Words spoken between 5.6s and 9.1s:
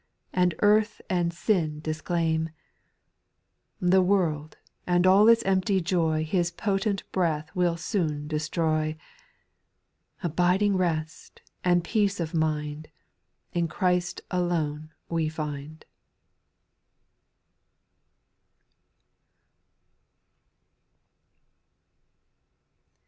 joy His potent breath will soon destroy;